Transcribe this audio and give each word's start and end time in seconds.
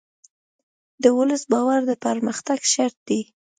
د 1.03 1.05
ولس 1.17 1.43
باور 1.51 1.79
د 1.89 1.91
پرمختګ 2.05 2.59
شرط 2.73 2.97
دی. 3.09 3.21